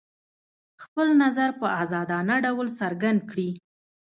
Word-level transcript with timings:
خپل 0.83 1.07
نظر 1.23 1.49
په 1.59 1.67
ازادانه 1.81 2.35
ډول 2.45 2.67
څرګند 2.79 3.19
کړي. 3.31 3.49